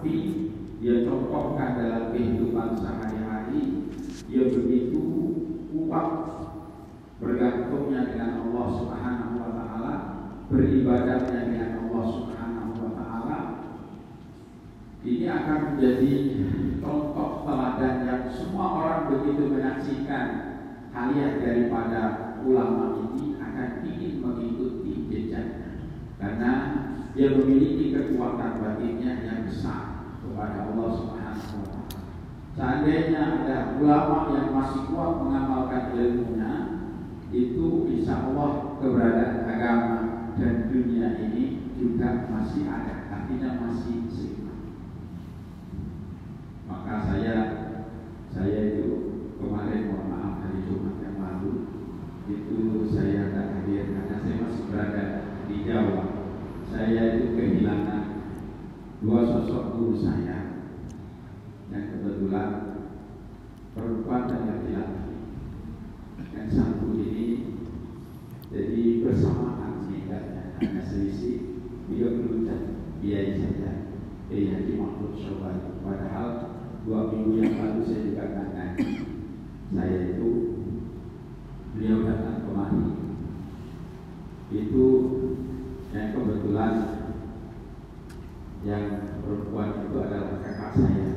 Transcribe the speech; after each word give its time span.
tapi 0.00 0.48
dia 0.80 1.04
contohkan 1.04 1.76
dalam 1.76 2.08
kehidupan 2.08 2.72
sehari-hari 2.72 3.84
dia 4.32 4.48
begitu 4.48 5.04
kuat 5.76 6.08
bergantungnya 7.20 8.08
dengan 8.08 8.48
Allah 8.48 8.66
Subhanahu 8.80 9.44
wa 9.44 9.50
taala 9.60 9.94
beribadahnya 10.48 11.52
dengan 11.52 11.70
Allah 11.84 12.04
Subhanahu 12.16 12.72
wa 12.80 12.92
taala. 12.96 13.38
Ini 15.04 15.28
akan 15.28 15.58
menjadi 15.68 16.12
contoh 16.80 17.44
teladan 17.44 17.96
yang 18.08 18.24
semua 18.32 18.66
orang 18.80 19.00
begitu 19.12 19.52
menyaksikan. 19.52 20.28
Kalian 20.96 21.44
daripada 21.44 22.00
ulama 22.40 23.04
ini 23.04 23.36
akan 23.36 23.84
ingin 23.84 24.24
mengikuti 24.24 25.12
jejaknya 25.12 25.92
karena 26.16 26.52
dia 27.12 27.36
memiliki 27.36 27.92
kekuatan 27.92 28.64
batinnya 28.64 29.28
yang 29.28 29.44
besar 29.44 29.89
kepada 30.20 30.68
Allah 30.68 30.88
Subhanahu 30.92 31.54
wa 31.64 31.68
taala. 31.72 32.00
Seandainya 32.50 33.22
ada 33.40 33.56
ulama 33.80 34.36
yang 34.36 34.52
masih 34.52 34.92
kuat 34.92 35.12
mengamalkan 35.24 35.96
ilmunya, 35.96 36.52
itu 37.30 37.66
insya 37.88 38.28
Allah 38.28 38.76
keberadaan 38.82 39.46
agama 39.46 39.98
dan 40.36 40.68
dunia 40.68 41.16
ini 41.16 41.72
juga 41.78 42.28
masih 42.28 42.68
ada, 42.68 43.08
artinya 43.08 43.64
masih 43.64 44.10
seimbang. 44.12 44.76
Maka 46.68 46.94
saya 47.06 47.34
saya 48.30 48.60
itu 48.76 48.88
kemarin 49.40 49.90
mohon 49.90 50.06
maaf 50.10 50.34
hari 50.44 50.66
Jumat 50.68 51.02
yang 51.02 51.16
lalu 51.18 51.52
itu 52.30 52.86
saya 52.92 53.34
tak 53.34 53.46
hadir 53.58 53.90
karena 53.90 54.16
saya 54.22 54.36
masih 54.44 54.62
berada 54.68 55.04
di 55.48 55.56
Jawa. 55.66 56.02
Saya 56.70 57.18
itu 57.18 57.34
kehilangan 57.34 58.04
dua 59.00 59.24
sosok 59.24 59.80
guru 59.80 59.96
saya 59.96 60.60
yang 61.72 61.84
kebetulan 61.88 62.50
perempuan 63.72 64.28
dan 64.28 64.40
laki-laki. 64.44 65.16
Dan 66.36 66.46
satu 66.52 66.92
ini 66.92 67.56
jadi 68.52 69.00
bersamaan 69.00 69.80
singkatnya 69.88 70.60
hanya 70.60 70.82
selisih 70.84 71.64
beliau 71.88 72.20
belum 72.20 72.44
biaya 73.00 73.32
saja. 73.40 73.72
Iya, 74.30 74.62
di 74.62 74.78
Syawal. 75.10 75.82
Padahal 75.82 76.28
dua 76.84 77.10
minggu 77.10 77.40
yang 77.40 77.56
lalu 77.56 77.82
saya 77.82 78.00
juga 78.04 78.24
nanya 78.30 78.78
saya 79.70 79.98
itu 80.12 80.30
beliau 81.72 82.04
datang 82.04 82.44
kemari 82.44 82.84
itu 84.50 84.86
yang 85.94 86.10
kebetulan 86.10 86.74
yang 88.60 89.16
perempuan 89.24 89.88
itu 89.88 89.96
adalah 89.96 90.42
kakak 90.44 90.72
saya 90.76 91.08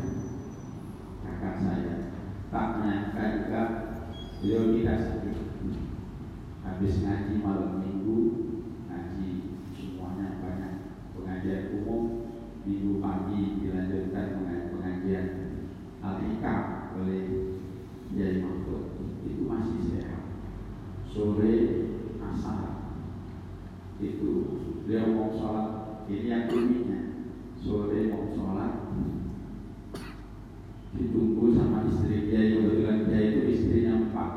kakak 1.25 1.56
saya 1.59 1.96
tak 2.47 2.68
menyangka 2.80 3.23
juga 3.36 3.62
beliau 4.40 4.64
tidak 4.78 5.00
sakit 5.03 5.38
habis 6.64 6.94
ngaji 7.03 7.34
malam 7.44 7.84
minggu 7.84 8.19
ngaji 8.88 9.30
semuanya 9.75 10.40
banyak 10.40 10.73
pengajian 11.12 11.84
umum 11.84 12.03
minggu 12.64 13.03
pagi 13.03 13.59
dilanjutkan 13.59 14.28
pengajian 14.72 15.28
al-hikam 16.00 16.64
oleh 17.00 17.23
Jai 18.14 18.40
Mahfud 18.40 19.03
itu 19.28 19.44
masih 19.44 19.80
sehat 19.84 20.23
sore 21.12 21.56
asar 22.23 22.88
itu 24.00 24.31
dia 24.88 25.12
mau 25.12 25.31
sholat 25.31 25.68
ini 26.08 26.28
yang 26.28 26.47
uniknya 26.52 27.00
sore 27.64 28.12
mau 28.12 28.28
sholat 28.36 28.73
ditunggu 30.94 31.56
sama 31.56 31.88
istri 31.88 32.28
dia 32.28 32.39
yang 32.44 32.67
kebetulan 32.67 33.00
dia 33.08 33.20
itu 33.23 33.39
istrinya 33.48 33.94
empat 34.03 34.31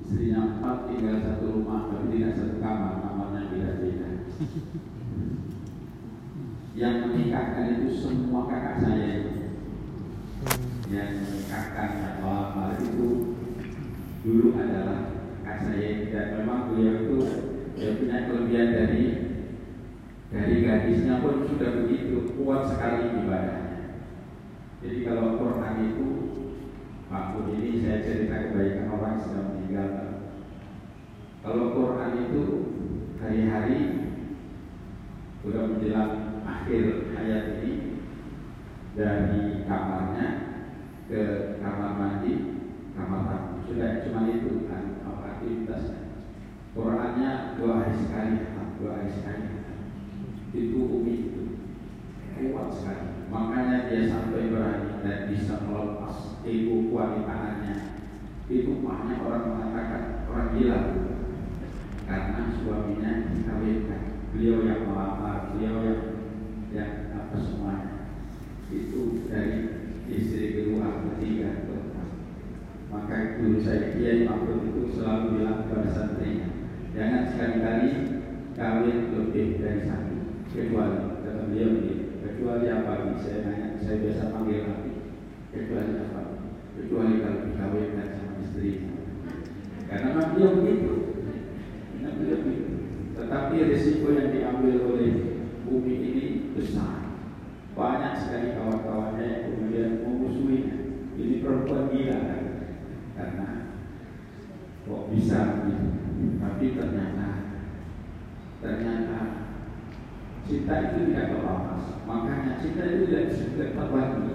istrinya 0.00 0.38
empat 0.56 0.76
tinggal 0.88 1.16
satu 1.20 1.44
rumah 1.60 1.92
tapi 1.92 2.16
tidak 2.16 2.32
satu 2.40 2.56
kamar 2.56 2.94
kamarnya 3.04 3.40
beda-beda 3.52 4.08
yang 6.80 6.94
menikahkan 7.04 7.66
itu 7.76 7.88
semua 7.92 8.48
kakak 8.48 8.80
saya 8.80 9.08
itu 9.20 9.34
yang 10.88 11.20
menikahkan 11.20 11.88
yang 12.00 12.16
lama 12.24 12.80
itu 12.80 13.36
dulu 14.24 14.56
adalah 14.56 15.20
kakak 15.44 15.58
saya 15.68 16.08
dan 16.08 16.26
memang 16.40 16.72
beliau 16.72 16.94
itu 17.04 17.18
dia 17.76 17.96
punya 18.00 18.18
kelebihan 18.26 18.68
dari 18.72 19.04
dari 20.30 20.62
gadisnya 20.62 21.22
pun 21.22 21.42
sudah 21.42 21.70
begitu 21.82 22.38
kuat 22.38 22.70
sekali 22.70 23.18
ibadahnya. 23.22 23.98
Jadi 24.80 24.98
kalau 25.02 25.38
Quran 25.42 25.76
itu 25.90 26.08
waktu 27.10 27.40
ini 27.58 27.70
saya 27.82 27.98
cerita 28.02 28.36
kebaikan 28.50 28.94
orang 28.94 29.18
yang 29.18 29.22
sudah 29.26 29.42
meninggal. 29.50 29.90
Kalau 31.42 31.66
Quran 31.74 32.12
itu 32.30 32.42
hari-hari 33.18 33.78
sudah 35.42 35.62
menjelang 35.80 36.44
akhir 36.44 37.08
hayat 37.16 37.64
ini 37.64 38.04
dari 38.92 39.64
kamarnya 39.64 40.28
ke 41.08 41.56
kamar 41.56 41.96
mandi, 41.96 42.32
kamar 42.92 43.24
tamu. 43.24 43.64
Sudah 43.64 44.04
cuma 44.04 44.28
itu 44.28 44.68
kan 44.68 45.00
aktivitasnya. 45.08 46.20
Qurannya 46.76 47.56
dua 47.56 47.80
hari 47.80 47.96
sekali, 47.96 48.52
dua 48.76 48.90
hari 48.92 49.08
sekali. 49.08 49.44
Itu 50.52 50.84
umi 50.84 51.32
itu 51.32 51.42
kuat 52.52 52.68
sekali. 52.76 53.24
Makanya 53.32 53.88
dia 53.88 54.04
sampai 54.04 54.52
berani 54.52 55.00
dan 55.00 55.32
bisa 55.32 55.64
melepas 55.64 56.44
ego 56.44 56.92
kualitaannya. 56.92 58.04
Itu 58.52 58.84
banyak 58.84 59.24
orang 59.24 59.48
mengatakan 59.48 60.28
orang 60.28 60.52
gila 60.52 60.80
karena 62.04 62.52
suaminya 62.52 63.32
dikawinkan. 63.32 64.09
Beliau 64.30 64.62
yang 64.62 64.86
melamar, 64.86 65.50
beliau 65.50 65.76
yang 65.82 66.02
yang 66.70 66.92
apa 67.18 67.34
semuanya 67.34 68.14
itu 68.70 69.26
dari 69.26 69.58
istri 70.06 70.54
kedua, 70.54 71.02
ketiga. 71.10 71.66
Maka 72.90 73.38
dulu 73.38 73.58
saya 73.62 73.94
Kiai 73.94 74.26
Mahfud 74.26 74.66
itu 74.66 74.90
selalu 74.94 75.38
bilang 75.38 75.66
kepada 75.66 75.90
santrinya, 75.94 76.46
jangan 76.90 77.22
sekali-kali 77.30 77.90
kawin 78.58 79.14
lebih 79.14 79.62
dari 79.62 79.86
satu, 79.86 80.42
kecuali 80.50 81.22
kata 81.22 81.42
beliau 81.50 81.70
begitu. 81.78 82.04
Kecuali 82.18 82.66
apa? 82.66 83.14
Saya 83.18 83.38
nanya, 83.46 83.66
saya 83.78 84.02
biasa 84.02 84.34
panggil 84.34 84.66
lagi. 84.66 84.94
Kecuali 85.54 85.92
apa? 86.02 86.22
Kecuali 86.74 87.12
kalau 87.22 87.40
dikawinkan 87.46 88.08
sama 88.14 88.34
istri. 88.42 88.70
Karena 89.86 90.34
beliau 90.34 90.50
begitu. 90.58 90.94
Tetapi 93.20 93.54
risiko 93.70 94.10
yang 94.16 94.34
diambil 94.34 94.76
oleh 94.90 95.12
bumi 95.62 95.94
ini 95.94 96.24
besar. 96.58 97.14
Banyak 97.78 98.18
sekali 98.18 98.58
kawan-kawannya 98.58 99.22
yang 99.22 99.42
kemudian 99.46 99.90
memusuhinya. 100.02 100.76
Ini 101.14 101.34
perempuan 101.44 101.92
gila 101.92 102.18
kan? 102.18 102.42
Karena 103.20 103.48
kok 104.88 104.99
bisa 105.10 105.38
begitu. 105.66 105.88
Tapi 106.40 106.64
ternyata 106.78 107.28
ternyata 108.60 109.18
cinta 110.46 110.74
itu 110.88 110.98
tidak 111.10 111.26
terbatas. 111.34 111.82
Makanya 112.06 112.62
cinta 112.62 112.82
itu 112.86 113.02
tidak 113.10 113.24
bisa 113.34 113.44
terbagi. 113.74 114.32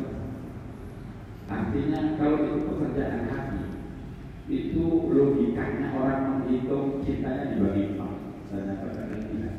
Artinya 1.46 2.00
kalau 2.18 2.38
itu 2.41 2.59
pekerjaan 2.66 3.30
hati, 3.30 3.64
itu 4.50 4.84
logikanya 5.14 5.94
orang 5.94 6.22
menghitung 6.41 7.06
cintanya 7.06 7.53
dibagi 7.53 7.96
empat. 7.96 8.14
Ternyata 8.50 8.88
tidak. 9.30 9.56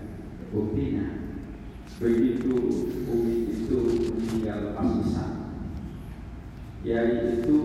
Buktinya 0.50 1.26
begitu 1.97 2.55
Umi 3.09 3.50
itu 3.50 3.78
meninggal 4.14 4.76
pasisan, 4.76 5.32
Kiai 6.85 7.41
itu 7.41 7.56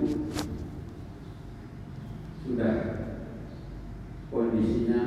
sudah 2.42 2.76
kondisinya 4.32 5.02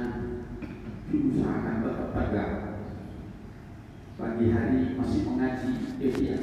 diusahakan 1.11 1.77
tetap 1.83 2.09
tegak. 2.15 2.51
Pagi 4.35 4.51
hari 4.51 4.99
masih 4.99 5.31
mengaji 5.31 5.95
ikhya. 6.03 6.43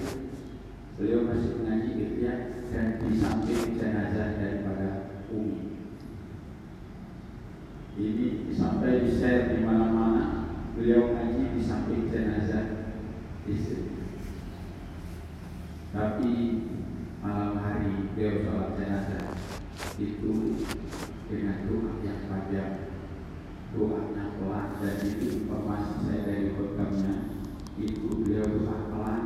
Beliau 0.95 1.27
masih 1.27 1.59
mengaji 1.59 1.91
ikhya 1.99 2.63
dan 2.71 2.95
di 3.03 3.19
samping 3.19 3.75
jenazah 3.75 4.39
daripada 4.39 5.11
Umi. 5.27 5.75
Ini 7.99 8.47
sampai 8.55 9.03
di 9.03 9.11
share 9.11 9.51
di 9.51 9.67
mana-mana 9.67 10.47
beliau 10.71 11.11
ngaji 11.11 11.51
di 11.51 11.59
samping 11.59 12.07
jenazah 12.07 12.95
istri. 13.43 13.91
Tapi 15.91 16.31
malam 17.19 17.59
hari 17.59 18.07
beliau 18.15 18.39
sholat 18.39 18.79
jenazah 18.79 19.35
itu 19.99 20.63
dengan 21.27 21.67
doa 21.67 21.99
yang 22.07 22.23
panjang, 22.31 22.87
doanya 23.75 24.39
pelan 24.39 24.79
dan 24.79 24.95
itu 25.03 25.43
informasi 25.43 26.07
saya 26.07 26.19
dari 26.23 26.55
programnya 26.55 27.30
itu 27.81 28.09
beliau 28.21 28.61
usaha 28.61 28.89
pelan 28.93 29.23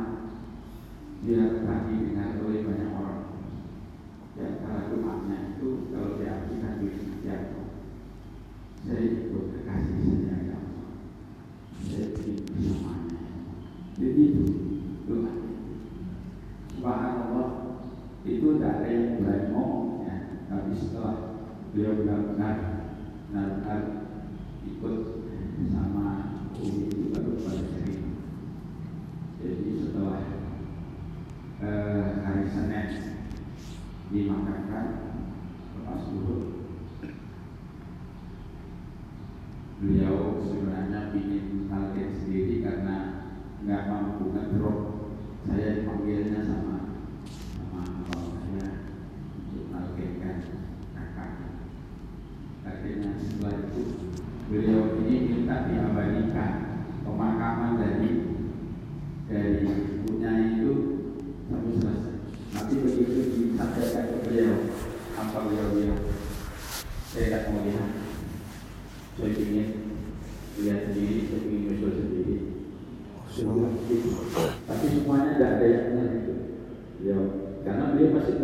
dia 1.24 1.64
tadi 1.64 1.92
didengar 2.00 2.40
oleh 2.40 2.62
banyak 2.64 2.90
orang. 2.96 3.24
Dan 4.36 4.50
kalau 4.60 4.80
itu 4.84 4.96
itu 5.56 5.68
kalau 5.88 6.20
dia 6.20 6.44
diartikan 6.46 6.78
diri 6.78 7.00
jatuh 7.24 7.66
saya 8.86 9.02
ikut 9.02 9.44
kasih 9.66 9.98
saya 9.98 10.34
agama 10.36 10.84
saya 11.82 12.04
ikut 12.12 12.38
bersamanya 12.54 13.24
jadi 13.98 14.22
itu 14.30 14.46
doa 15.10 15.32
subhanallah 16.70 17.48
itu 18.22 18.46
tidak 18.60 18.72
ada 18.78 18.88
yang 18.92 19.06
berani 19.18 19.46
ngomong 19.50 20.06
ya 20.06 20.16
tapi 20.46 20.70
setelah 20.76 21.16
beliau 21.74 22.04
benar-benar 22.04 22.56
benar-benar 23.32 23.80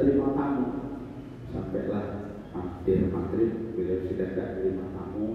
terima 0.03 0.35
tamu. 0.35 0.67
Sampailah 1.55 2.35
hampir 2.51 3.07
maghrib, 3.15 3.79
beliau 3.79 4.03
sudah 4.03 4.35
tidak 4.35 4.49
terima 4.59 4.91
tamu. 4.91 5.27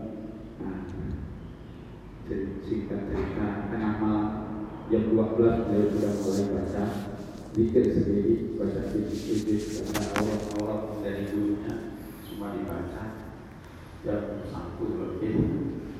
Nah, 0.59 0.83
singkat 2.67 3.01
cerita 3.07 3.71
tengah 3.71 3.93
malam 4.03 4.27
jam 4.91 5.03
12 5.15 5.15
beliau 5.71 5.87
sudah 5.87 6.11
mulai 6.19 6.45
baca 6.51 6.83
pikir 7.55 7.83
sendiri, 7.95 8.35
baca 8.59 8.81
fikir-fikir, 8.91 9.87
baca 9.87 10.03
aurat-aurat 10.19 10.81
dari 10.99 11.23
dulunya 11.31 11.95
semua 12.27 12.51
dibaca 12.53 13.03
jam 14.05 14.23
satu 14.51 14.85
lebih 14.93 15.35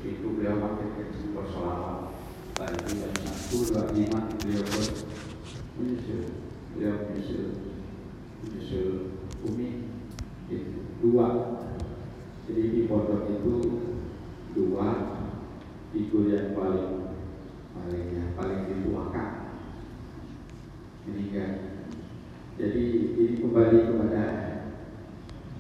itu 0.05 0.27
beliau 0.37 0.61
pakai 0.61 0.87
kecil 0.95 1.33
bersolawat 1.33 2.13
lagi 2.61 2.93
jam 2.93 3.13
satu 3.15 3.57
dua 3.67 3.83
lima 3.91 4.19
beliau 4.37 4.63
pun 4.63 4.87
menyusul 5.79 6.23
beliau 6.75 6.95
menyusul 7.09 7.76
menyusul 8.43 9.21
bumi 9.41 9.89
itu 10.51 10.85
dua. 11.01 11.59
Jadi 12.47 12.63
di 12.71 12.81
pondok 12.87 13.27
itu 13.27 13.55
dua 14.55 14.89
figur 15.91 16.31
yang 16.31 16.55
paling 16.55 17.17
paling 17.75 18.05
yang 18.15 18.31
paling 18.33 18.61
dituakan 18.71 19.29
meninggal 21.07 21.67
jadi 22.57 22.83
ini 23.13 23.37
kembali 23.37 23.77
kepada 23.85 24.23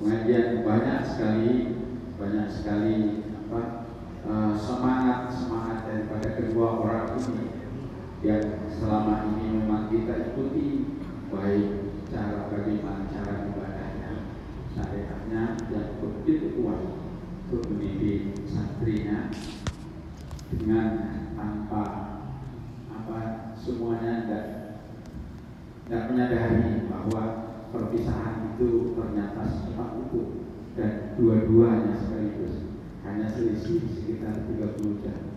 pengajian 0.01 0.65
banyak 0.65 0.99
sekali 1.05 1.53
banyak 2.17 2.47
sekali 2.49 2.95
apa 3.37 3.85
uh, 4.25 4.57
semangat 4.57 5.29
semangat 5.29 5.85
daripada 5.85 6.33
kedua 6.33 6.81
orang 6.81 7.13
ini. 7.21 7.45
Yang 8.25 8.65
selama 8.81 9.29
ini 9.29 9.61
memang 9.61 9.93
kita 9.93 10.33
ikuti 10.33 10.89
baik 11.29 11.96
cara 12.07 12.47
bagaimana 12.47 13.11
cara 13.11 13.51
ibadahnya 13.51 14.11
syariatnya 14.71 15.41
yang 15.71 15.89
begitu 15.99 16.55
kuat. 16.59 16.81
Untuk 17.47 17.71
mendidik 17.71 18.43
santrinya 18.43 19.31
dengan 20.51 20.87
tanpa 21.31 21.83
apa 22.91 23.19
semuanya 23.55 24.27
tidak 24.27 24.45
tidak 25.87 26.03
menyadari 26.11 26.91
bahwa 26.91 27.23
perpisahan 27.71 28.51
itu 28.51 28.91
ternyata 28.99 29.47
sifat 29.47 29.89
itu 30.03 30.43
dan 30.75 31.15
dua-duanya 31.15 31.95
sekaligus. 31.95 32.67
Hanya 33.07 33.31
selisih 33.31 33.87
sekitar 33.95 34.43
30 34.43 34.99
jam. 34.99 35.31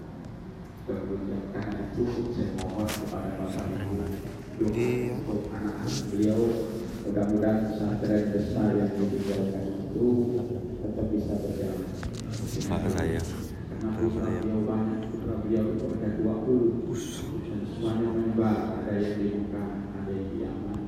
30 0.91 1.31
jam 1.31 1.43
karena 1.55 1.95
itu 1.95 2.05
saya 2.35 2.59
mohon 2.59 2.91
kepada 2.91 3.39
Bapak 3.39 3.71
Ibu 3.71 4.50
untuk 4.61 5.49
anak-anak 5.49 6.05
beliau 6.13 6.41
mudah-mudahan 7.09 7.59
pesantren 7.65 8.25
besar 8.29 8.77
yang 8.77 8.93
ditinggalkan 8.93 9.65
itu 9.89 10.07
tetap 10.85 11.07
bisa 11.09 11.33
berjalan. 11.41 11.89
Maka 12.69 12.89
saya 12.93 13.21
karena 13.25 13.89
putra 13.97 14.29
beliau 14.29 14.61
banyak 14.69 15.01
putra 15.09 15.35
beliau 15.41 15.65
itu 15.73 15.85
ada 15.97 16.09
20 16.21 17.49
dan 17.49 17.61
semuanya 17.73 18.07
menyebar 18.13 18.57
ada 18.85 18.93
yang 19.01 19.15
di 19.17 19.27
Mekah 19.33 19.69
ada 19.97 20.11
yang 20.13 20.29
di 20.29 20.39
Yaman. 20.45 20.81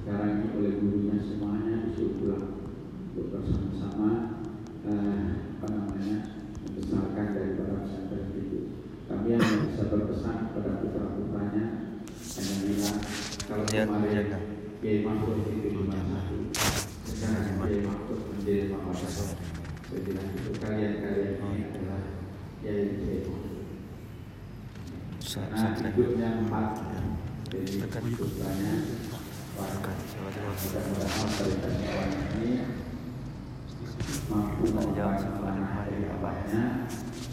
Sekarang 0.00 0.30
ini 0.32 0.46
oleh 0.56 0.72
gurunya 0.80 1.16
semuanya 1.20 1.74
disuruh 1.84 2.14
pulang 2.16 2.46
untuk 3.12 3.26
bersama-sama 3.36 4.10
eh, 4.88 5.24
apa 5.60 5.66
namanya 5.68 6.16
membesarkan 6.64 7.26
dari 7.36 7.52
para 7.60 7.74
pesantren 7.84 8.32
itu. 8.32 8.58
Kami 9.04 9.28
hanya 9.36 9.56
bisa 9.68 9.82
berpesan 9.92 10.36
kepada 10.48 10.72
putra 10.80 11.04
putranya 11.12 11.64
hanya 12.30 12.56
bilang 12.62 12.98
kalau 13.44 13.64
Ya, 13.74 13.82
kemarin 13.82 14.30
ya. 14.30 14.38
Kiai 14.80 15.02
Mahfud 15.02 15.34
itu 15.44 15.74
cuma 15.74 15.92
satu, 15.92 16.36
sekarang 17.04 17.58
Kiai 17.58 17.82
Mahfud 17.82 18.18
menjadi 18.30 18.70
lima 18.70 18.78
belas. 18.86 19.34
Saya 19.82 20.00
bilang 20.06 20.28
itu 20.30 20.50
kalian-kalian 20.56 21.34
ini 21.36 21.60
adalah 21.68 22.00
Kiai 22.62 22.84
Kiai 22.94 23.18
Mahfud. 23.26 23.58
Sa- 25.20 25.42
Nah, 25.42 25.74
Pesantren 25.74 25.90
hidupnya 25.92 26.28
empat, 26.40 26.68
jadi 26.78 26.86
Dekat. 26.86 27.02
putranya 27.02 27.02
Dekat. 27.02 27.02
Lewat 27.02 27.02
lewat. 27.02 27.02
mudah-mudahan 27.02 27.02
perintahnya 27.02 27.02
orang 27.02 27.04
ini 27.04 27.08
mampu 27.10 27.38
mengembangkan 34.30 35.42
anak 35.42 35.90
dari 35.90 36.06
abahnya 36.06 36.62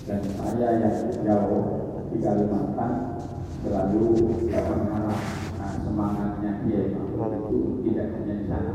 dan 0.09 0.21
saya 0.25 0.69
yang 0.81 0.97
jauh 1.21 1.65
di 2.09 2.17
Kalimantan 2.17 3.21
selalu 3.61 4.05
berharap 4.49 5.21
nah, 5.61 5.69
semangatnya 5.85 6.51
dia 6.65 6.81
itu 6.97 7.61
tidak 7.85 8.07
hanya 8.17 8.33
di 8.41 8.45
sana 8.49 8.73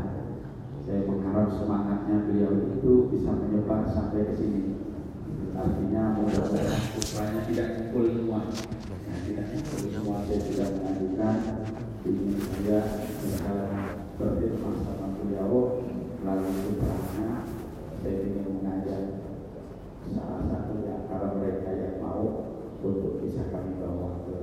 saya 0.87 0.99
mengharap 1.03 1.47
semangatnya 1.51 2.15
beliau 2.23 2.51
itu 2.71 2.93
bisa 3.11 3.31
menyebar 3.35 3.83
sampai 3.91 4.31
ke 4.31 4.33
sini 4.39 4.82
artinya 5.53 6.17
mudah-mudahan 6.17 6.81
putranya 6.97 7.39
tidak 7.45 7.67
kumpul 7.77 8.03
semua. 8.09 8.41
Ya, 9.05 9.15
tidak 9.21 9.45
kumpul 9.53 9.79
semua 9.93 10.17
saya 10.25 10.39
sudah 10.41 10.67
mengajukan. 10.73 11.37
Ingin 12.03 12.39
saya 12.41 12.79
berharap 13.21 13.95
berfirman 14.17 14.75
sama 14.81 15.07
beliau 15.21 15.85
melalui 16.19 16.57
putranya 16.67 17.31
saya 18.01 18.17
ingin 18.25 18.43
mengajak 18.49 19.01
salah 20.09 20.41
satu 20.49 20.73
di 20.81 20.87
antara 20.89 21.27
mereka 21.37 21.69
yang 21.71 21.95
mau 22.01 22.25
untuk 22.83 23.23
bisa 23.23 23.47
kami 23.53 23.77
bawa 23.79 24.25
ke 24.25 24.37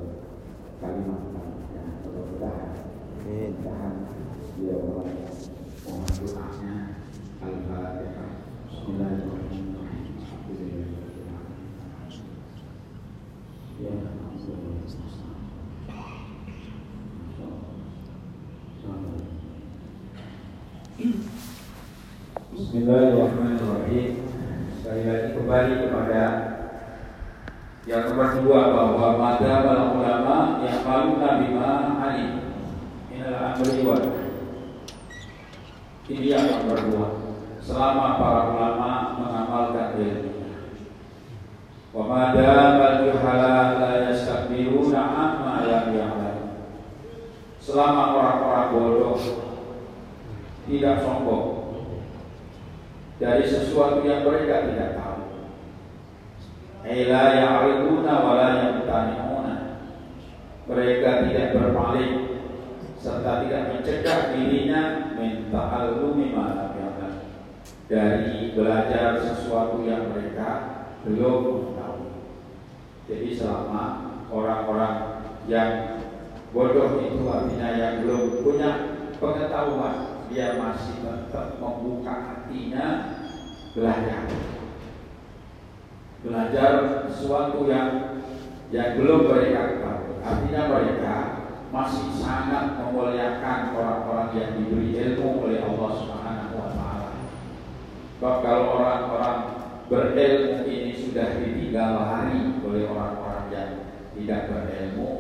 Kalimantan. 0.81 1.49
Ya 1.75 1.83
mudah-mudahan 2.07 2.73
mudah-mudahan 3.27 3.95
dia 4.57 4.77
mulai 4.79 5.17
mohon 5.85 6.09
doanya 6.21 6.75
Al-Fatihah 7.41 8.31
Bismillahirrahmanirrahim 8.69 9.80
Bismillahirrahmanirrahim. 22.51 24.27
Sekali 24.75 25.03
lagi 25.07 25.29
kembali 25.39 25.73
kepada 25.87 26.23
yang 27.87 28.11
nomor 28.11 28.31
dua 28.43 28.61
bahwa 28.75 29.09
mada 29.19 29.53
para 29.63 29.85
ulama 29.95 30.63
yang 30.67 30.83
paling 30.83 31.19
bima 31.19 31.99
ani 32.03 32.27
inilah 33.11 33.55
amri 33.55 33.87
wa 33.87 33.97
ini 36.11 36.27
yang 36.27 36.47
nomor 36.47 36.79
dua 36.91 37.07
selama 37.63 38.19
para 38.19 38.41
ulama 38.55 38.91
mengamalkan 39.19 39.99
ilmu 39.99 40.30
bal 41.91 43.03
juhala 43.03 43.83
la 43.83 43.93
yastakbiruna 44.07 45.01
amma 45.03 45.67
lam 45.67 45.87
ya'lam 45.91 46.39
selama 47.59 48.15
orang-orang 48.15 48.67
bodoh 48.71 49.19
tidak 50.71 51.03
sombong 51.03 51.61
dari 53.21 53.45
sesuatu 53.45 54.01
yang 54.07 54.25
mereka 54.25 54.71
tidak 54.71 54.97
tahu. 54.97 55.19
Ila 56.81 57.23
ya'rifuna 57.37 58.15
wa 58.25 58.33
la 58.39 58.49
yaqtani'una. 58.65 59.55
mereka 60.71 61.27
tidak 61.27 61.53
berpaling 61.53 62.15
serta 62.97 63.45
tidak 63.45 63.63
mencegah 63.75 64.33
dirinya 64.33 65.13
minta 65.19 65.63
alumi 65.75 66.33
dari 67.91 68.55
belajar 68.55 69.19
sesuatu 69.19 69.83
yang 69.83 70.15
mereka 70.15 70.49
belum. 71.03 71.80
Jadi 73.11 73.35
selama 73.35 74.07
orang-orang 74.31 75.27
yang 75.51 75.99
bodoh 76.55 77.03
itu 77.03 77.27
artinya 77.27 77.69
yang 77.75 77.95
belum 78.07 78.47
punya 78.47 78.71
pengetahuan, 79.19 80.23
dia 80.31 80.55
masih 80.55 81.03
tetap 81.03 81.59
membuka 81.59 82.15
hatinya 82.15 82.87
belajar. 83.75 84.31
Belajar 86.23 86.71
sesuatu 87.11 87.67
yang 87.67 88.23
yang 88.71 88.95
belum 88.95 89.27
mereka 89.27 89.83
tahu. 89.83 90.23
Artinya 90.23 90.63
mereka 90.71 91.15
masih 91.75 92.15
sangat 92.15 92.79
memuliakan 92.79 93.75
orang-orang 93.75 94.31
yang 94.39 94.51
diberi 94.55 94.95
ilmu 94.95 95.51
oleh 95.51 95.67
Allah 95.67 95.91
Subhanahu 95.99 96.55
wa 96.55 96.69
taala. 96.79 97.11
Sebab 98.15 98.35
kalau 98.47 98.65
orang-orang 98.79 99.39
berilmu 99.91 100.71
ini 100.71 100.95
sudah 100.95 101.43
ditinggal 101.43 102.07
hari 102.07 102.50
tidak 104.21 104.53
berilmu, 104.53 105.11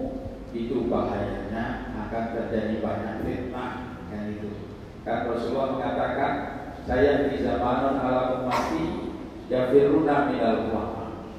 itu 0.52 0.76
bahayanya 0.92 1.96
akan 2.06 2.24
terjadi 2.36 2.84
banyak 2.84 3.14
fitnah 3.24 3.72
kan 4.12 4.22
itu. 4.28 4.50
Kan 5.00 5.24
Rasulullah 5.24 5.80
mengatakan, 5.80 6.32
saya 6.84 7.32
di 7.32 7.40
zaman 7.40 7.96
ala 7.96 8.44
ummati 8.44 9.16
yafiruna 9.48 10.28
minal. 10.28 10.68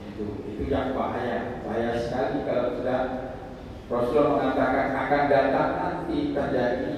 Itu 0.09 0.25
itu 0.49 0.63
yang 0.73 0.97
bahaya, 0.97 1.61
bahaya 1.61 1.93
sekali 2.01 2.43
kalau 2.49 2.81
sudah 2.81 2.99
Rasulullah 3.91 4.31
mengatakan 4.39 4.87
akan 4.95 5.23
datang 5.27 5.69
nanti 5.75 6.31
terjadi 6.31 6.95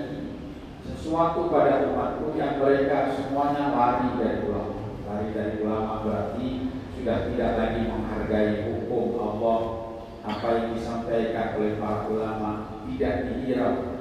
sesuatu 0.85 1.49
pada 1.49 1.89
umatku 1.89 2.37
yang 2.37 2.61
mereka 2.61 3.11
semuanya 3.17 3.73
lari 3.73 4.13
dari 4.21 4.39
ulama 4.45 4.77
lari 5.09 5.27
dari 5.33 5.53
ulama 5.65 6.05
berarti 6.05 6.47
sudah 6.95 7.17
tidak 7.27 7.51
lagi 7.57 7.81
menghargai 7.89 8.53
hukum 8.69 9.17
Allah 9.19 9.82
apa 10.23 10.47
yang 10.55 10.67
disampaikan 10.79 11.59
oleh 11.59 11.75
para 11.75 12.07
ulama 12.07 12.51
tidak 12.87 13.27
dihirau 13.27 13.93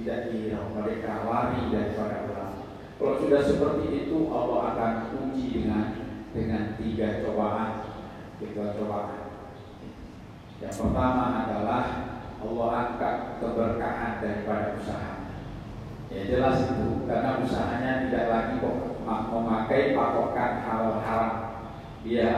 tidak 0.00 0.32
dihirau 0.32 0.72
mereka 0.72 1.28
lari 1.28 1.68
daripada 1.68 2.24
ulama. 2.24 2.64
Kalau 2.96 3.20
sudah 3.20 3.44
seperti 3.44 4.08
itu 4.08 4.16
Allah 4.32 4.72
akan 4.72 4.92
uji 5.12 5.60
dengan 5.60 5.84
dengan 6.32 6.80
tiga 6.80 7.20
cobaan. 7.20 7.84
Tiga 8.40 8.72
cobaan. 8.80 9.20
Yang 10.64 10.74
pertama 10.80 11.24
adalah 11.44 11.84
Allah 12.40 12.68
angkat 12.72 13.16
keberkahan 13.44 14.12
daripada 14.24 14.80
usaha. 14.80 15.12
Ya 16.08 16.20
jelas 16.24 16.64
itu 16.64 17.04
karena 17.04 17.44
usahanya 17.44 18.08
tidak 18.08 18.26
lagi 18.32 18.56
memakai 19.04 19.92
patokan 19.92 20.52
halal 20.64 20.96
haram. 21.04 21.34
Dia 22.00 22.28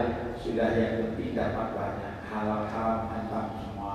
sudah 0.42 0.74
yang 0.74 1.14
penting 1.14 1.38
dapat 1.38 1.68
banyak 1.78 2.11
halal 2.32 2.64
haram 2.64 3.12
hantam 3.12 3.46
semua 3.60 3.94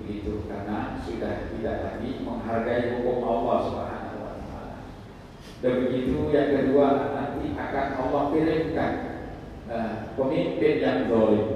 begitu 0.00 0.48
karena 0.48 0.96
sudah 1.04 1.52
tidak 1.52 1.76
lagi 1.84 2.24
menghargai 2.24 2.96
hukum 2.96 3.20
Allah 3.20 3.56
Subhanahu 3.68 4.16
wa 4.24 4.32
taala. 4.40 4.76
Dan 5.60 5.72
begitu 5.84 6.32
yang 6.32 6.48
kedua 6.50 7.12
nanti 7.12 7.52
akan 7.52 7.86
Allah 8.00 8.22
kirimkan 8.32 8.92
uh, 9.68 9.92
pemimpin 10.16 10.74
yang 10.80 10.98
zalim. 11.12 11.46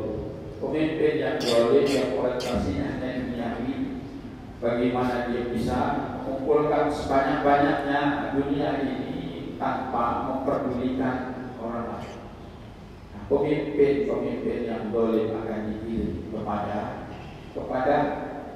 Pemimpin 0.61 1.13
yang 1.17 1.37
zalim 1.41 1.87
yang 1.89 2.09
orientasinya 2.21 2.87
hanya 3.01 3.09
duniawi 3.25 3.75
bagaimana 4.59 5.31
dia 5.31 5.43
bisa 5.55 5.79
mengumpulkan 6.27 6.91
sebanyak-banyaknya 6.91 8.01
dunia 8.37 8.71
ini 8.85 9.09
tanpa 9.59 10.29
memperdulikan 10.31 11.28
pemimpin-pemimpin 13.29 14.59
yang 14.65 14.89
boleh 14.89 15.29
akan 15.37 15.61
dipilih 15.69 16.33
kepada 16.33 17.13
kepada 17.53 17.97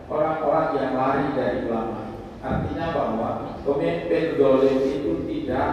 orang-orang 0.09 0.69
yang 0.81 0.93
lari 0.97 1.27
dari 1.37 1.59
ulama. 1.69 2.03
Artinya 2.43 2.87
bahwa 2.91 3.31
pemimpin 3.63 4.41
dolim 4.41 4.79
itu 4.83 5.13
tidak 5.29 5.71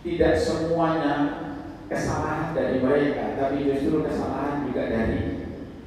tidak 0.00 0.34
semuanya 0.40 1.14
kesalahan 1.86 2.56
dari 2.56 2.80
mereka, 2.80 3.36
tapi 3.36 3.68
justru 3.68 4.00
kesalahan 4.00 4.64
juga 4.64 4.88
dari 4.88 5.20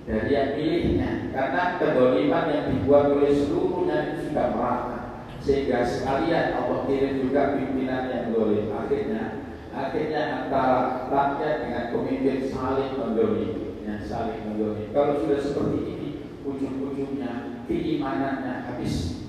dari 0.03 0.29
yang 0.35 0.50
pilihnya 0.53 1.31
karena 1.33 1.81
kedoliman 1.81 2.45
yang 2.53 2.65
dibuat 2.69 3.09
oleh 3.09 3.33
seluruhnya 3.33 3.97
itu 4.13 4.29
sudah 4.29 4.47
merata. 4.53 5.00
Sehingga 5.43 5.83
sekalian 5.83 6.55
Allah 6.55 6.88
kirim 6.88 7.19
juga 7.19 7.59
pimpinan 7.59 8.07
yang 8.07 8.25
dolim 8.31 8.71
akhirnya 8.71 9.42
akhirnya 9.74 10.22
antara 10.46 11.10
rakyat 11.10 11.56
dengan 11.65 11.86
pemimpin 11.92 12.38
saling 12.53 12.94
mendolimi 12.96 13.63
saling 14.03 14.46
mendolimi 14.46 14.94
kalau 14.94 15.18
sudah 15.24 15.39
seperti 15.42 15.80
ini 15.89 16.10
ujung-ujungnya 16.44 17.65
keimanannya 17.65 18.68
habis. 18.68 19.25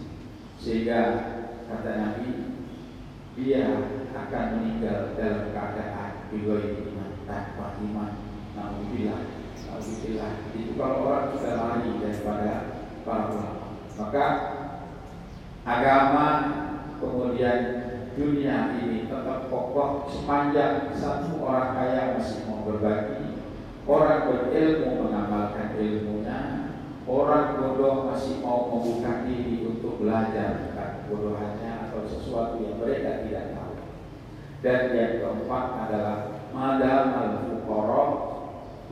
Sehingga 0.59 1.01
kata 1.71 1.91
Nabi 1.95 2.29
dia 3.35 3.65
akan 4.15 4.45
meninggal 4.59 5.17
dalam 5.19 5.51
keadaan 5.51 6.31
bigoi 6.31 6.93
iman 6.93 7.11
tanpa 7.27 7.79
iman. 7.81 8.13
Bila 8.95 9.17
Alhamdulillah 9.75 10.33
itu 10.55 10.73
kalau 10.79 11.11
orang 11.11 11.35
sudah 11.35 11.55
lari 11.59 11.91
daripada 11.99 12.53
para 13.03 13.27
ulama. 13.35 13.67
Maka 13.99 14.27
agama 15.67 16.27
kemudian 17.03 17.84
dunia 18.15 18.79
ini 18.79 19.11
tetap 19.11 19.51
kokoh 19.51 20.07
sepanjang 20.07 20.95
satu 20.95 21.43
orang 21.43 21.75
kaya 21.75 22.03
masih 22.15 22.47
mau 22.47 22.63
berbagi. 22.63 23.43
Orang 23.85 24.31
berilmu 24.31 25.05
mengamalkan 25.05 25.77
ilmunya. 25.77 26.41
Orang 27.05 27.61
bodoh 27.61 28.09
masih 28.09 28.41
mau 28.41 28.73
membuka 28.73 29.29
diri 29.29 29.61
untuk 29.69 30.01
belajar 30.01 30.73
bukan 30.73 30.91
bodohannya 31.11 31.73
atau 31.91 32.01
sesuatu 32.09 32.65
yang 32.65 32.81
mereka 32.81 33.29
tidak 33.29 33.53
tahu. 33.53 33.77
Dan 34.65 34.81
yang 34.97 35.13
keempat 35.21 35.67
adalah 35.85 36.17
madal 36.49 37.03
al-fuqara 37.13 38.05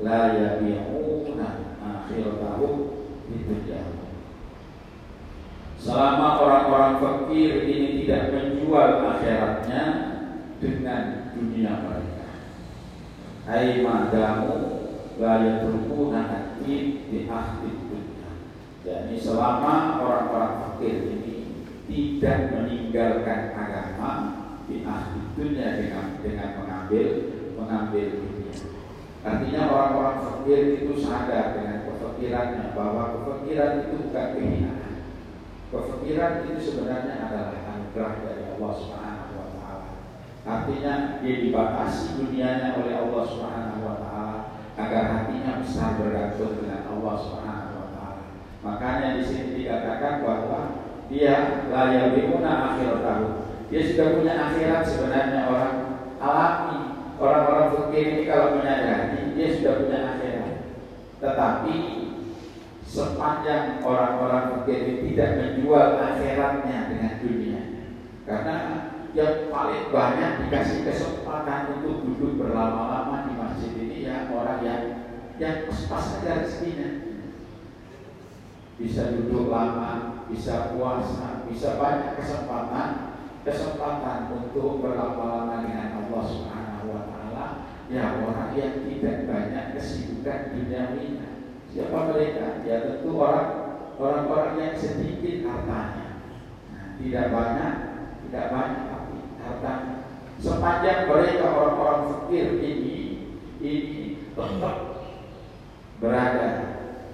la 0.04 0.22
yabi'una 0.36 1.48
akhiratahum 1.80 2.74
dunya. 3.32 4.01
Selama 5.82 6.38
orang-orang 6.38 6.94
fakir 7.02 7.66
ini 7.66 8.06
tidak 8.06 8.30
menjual 8.30 9.02
akhiratnya 9.02 9.82
dengan 10.62 11.34
dunia 11.34 11.72
mereka. 11.82 12.28
Hai 13.50 13.82
madamu 13.82 14.54
la 15.18 15.42
yatrukuna 15.42 16.22
akid 16.30 17.10
di 17.10 17.26
akhir 17.26 17.74
dunia. 17.90 18.30
Jadi 18.86 19.18
selama 19.18 19.98
orang-orang 19.98 20.54
fakir 20.62 21.02
ini 21.02 21.66
tidak 21.90 22.54
meninggalkan 22.54 23.50
agama 23.50 24.10
di 24.70 24.86
akhir 24.86 25.34
dunia 25.34 25.82
dengan 25.82 26.06
dengan 26.22 26.62
mengambil 26.62 27.06
mengambil 27.58 28.08
Artinya 29.22 29.62
orang-orang 29.66 30.18
fakir 30.22 30.78
itu 30.78 30.94
sadar 31.02 31.58
dengan 31.58 31.90
kefakirannya 31.90 32.70
bahwa 32.70 33.18
kefakiran 33.18 33.82
itu 33.82 33.94
bukan 34.06 34.26
kehinaan. 34.38 34.81
Kefakiran 35.72 36.44
itu 36.44 36.60
sebenarnya 36.60 37.16
adalah 37.16 37.64
anugerah 37.64 38.20
dari 38.20 38.44
Allah 38.44 38.72
Subhanahu 38.76 39.32
wa 39.40 39.48
taala. 39.56 39.90
Artinya 40.44 41.24
dia 41.24 41.36
dibatasi 41.48 42.20
dunianya 42.20 42.76
oleh 42.76 42.92
Allah 43.00 43.22
Subhanahu 43.24 43.80
wa 43.80 43.96
taala 43.96 44.38
agar 44.76 45.04
hatinya 45.08 45.64
besar 45.64 45.96
bergantung 45.96 46.60
dengan 46.60 46.92
Allah 46.92 47.14
Subhanahu 47.16 47.76
wa 47.80 47.88
taala. 47.88 48.24
Makanya 48.60 49.08
di 49.16 49.24
sini 49.24 49.64
dikatakan 49.64 50.20
bahwa 50.20 50.60
dia 51.08 51.64
layak 51.72 52.20
bimuna 52.20 52.76
akhir 52.76 53.00
tahun. 53.00 53.32
Dia 53.72 53.80
sudah 53.88 54.06
punya 54.20 54.34
akhirat 54.52 54.84
sebenarnya 54.84 55.40
orang 55.48 55.76
alami 56.20 56.80
orang-orang 57.16 57.68
fakir 57.72 58.04
ini 58.12 58.22
kalau 58.28 58.60
menyadari 58.60 59.32
dia 59.32 59.48
sudah 59.56 59.72
punya 59.80 59.98
akhirat. 60.04 60.52
Tetapi 61.16 61.76
sepanjang 62.92 63.80
orang-orang 63.80 64.52
fakir 64.52 64.84
ini 64.84 65.16
tidak 65.16 65.40
menjual 65.40 65.96
akhiratnya 65.96 66.78
dengan 66.92 67.14
dunia. 67.24 67.62
Karena 68.28 68.56
yang 69.16 69.48
paling 69.48 69.88
banyak 69.88 70.44
dikasih 70.44 70.84
kesempatan 70.84 71.80
untuk 71.80 72.04
duduk 72.04 72.36
berlama-lama 72.36 73.24
di 73.24 73.32
masjid 73.40 73.72
ini 73.80 74.04
ya 74.04 74.28
orang 74.28 74.60
yang 74.60 74.82
yang 75.40 75.56
pas 75.72 76.04
saja 76.04 76.44
rezekinya. 76.44 77.08
Bisa 78.76 79.16
duduk 79.16 79.48
lama, 79.48 80.24
bisa 80.28 80.76
puasa, 80.76 81.48
bisa 81.48 81.80
banyak 81.80 82.20
kesempatan 82.20 83.16
kesempatan 83.42 84.30
untuk 84.30 84.84
berlama-lama 84.84 85.64
dengan 85.64 85.98
Allah 85.98 86.22
Subhanahu 86.28 86.62
ya 87.92 88.24
orang 88.24 88.56
yang 88.56 88.88
tidak 88.88 89.28
banyak 89.28 89.76
kesibukan 89.76 90.56
duniawinya 90.56 91.31
Siapa 91.72 91.98
mereka? 92.12 92.60
Ya 92.68 92.84
tentu 92.84 93.16
orang 93.16 93.48
orang-orang 93.96 94.60
yang 94.60 94.74
sedikit 94.76 95.48
hartanya. 95.48 96.20
Nah, 96.68 96.86
tidak 97.00 97.26
banyak, 97.32 97.74
tidak 98.28 98.46
banyak 98.52 98.82
tapi 98.92 99.18
harta. 99.40 99.74
Sepanjang 100.36 101.08
mereka 101.08 101.48
orang-orang 101.48 102.00
fakir 102.12 102.60
ini 102.60 102.96
ini 103.62 103.82
tetap 104.36 104.76
berada 106.02 106.48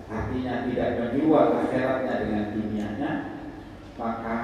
artinya 0.08 0.64
tidak 0.64 0.90
menjual 0.96 1.46
akhiratnya 1.60 2.14
dengan 2.24 2.44
dunianya 2.56 3.10
maka 4.00 4.36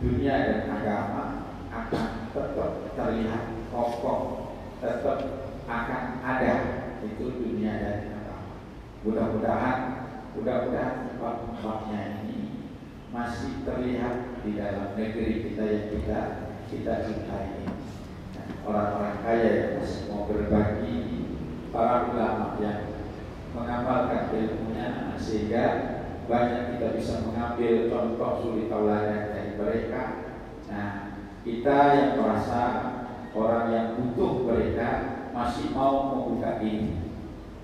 dunia 0.00 0.34
dan 0.40 0.60
agama 0.72 1.22
akan 1.68 2.06
tetap 2.32 2.70
terlihat 2.96 3.42
kokoh 3.68 4.20
tetap 4.80 5.18
akan 5.68 6.04
ada 6.24 6.54
itu 7.04 7.26
dunia 7.28 7.72
dan 7.76 8.13
mudah-mudahan 9.04 9.78
mudah-mudahan 10.32 11.12
empat-empatnya 11.12 12.00
ini 12.24 12.40
masih 13.12 13.60
terlihat 13.68 14.40
di 14.40 14.56
dalam 14.56 14.96
negeri 14.96 15.44
kita 15.44 15.64
yang 15.68 15.86
kita 15.92 16.20
kita 16.72 16.92
cintai 17.04 17.62
ini 17.62 17.68
orang-orang 18.64 19.20
kaya 19.20 19.48
yang 19.52 19.72
masih 19.76 20.08
mau 20.08 20.24
berbagi 20.24 20.96
para 21.68 22.08
ulama 22.16 22.56
yang 22.64 22.80
mengamalkan 23.52 24.32
ilmunya 24.32 25.12
sehingga 25.20 25.64
banyak 26.24 26.74
kita 26.74 26.96
bisa 26.96 27.14
mengambil 27.28 27.92
contoh 27.92 28.32
suri 28.40 28.72
tauladan 28.72 29.30
dari 29.36 29.52
mereka. 29.60 30.02
Nah, 30.72 31.20
kita 31.44 31.78
yang 31.92 32.10
merasa 32.16 32.62
orang 33.36 33.66
yang 33.68 33.86
butuh 34.00 34.48
mereka 34.48 34.88
masih 35.36 35.76
mau 35.76 36.16
membuka 36.16 36.56
diri 36.64 37.03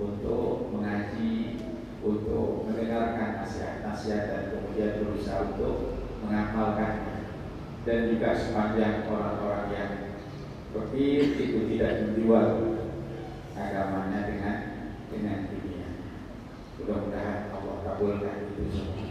untuk 0.00 0.72
mengaji, 0.72 1.60
untuk 2.00 2.64
mendengarkan 2.64 3.44
nasihat-nasihat 3.44 4.24
dan 4.32 4.42
kemudian 4.56 5.04
berusaha 5.04 5.52
untuk 5.52 6.00
mengamalkannya. 6.24 7.36
Dan 7.84 8.12
juga 8.12 8.36
sepanjang 8.36 9.08
orang-orang 9.08 9.66
yang 9.72 9.92
berpikir 10.72 11.36
itu 11.36 11.58
tidak 11.76 11.92
menjual 12.08 12.48
agamanya 13.56 14.20
dengan 14.28 14.56
dengan 15.08 15.38
dunia. 15.48 15.88
Mudah-mudahan 16.80 17.52
Allah 17.52 17.76
kabulkan 17.84 18.36
itu 18.52 18.62
semua. 18.72 19.04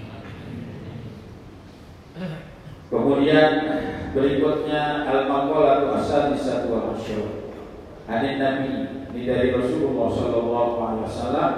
Kemudian 2.89 3.51
berikutnya 4.17 5.05
al-maqalatu 5.05 5.93
as-sadisatu 5.93 6.74
wal 6.74 6.98
asyur. 6.98 7.38
Hadis 8.10 8.42
Nabi 8.42 8.89
ini 9.13 9.22
dari 9.30 9.54
Rasulullah 9.54 10.10
sallallahu 10.10 10.74
alaihi 10.82 11.06
wasallam 11.06 11.51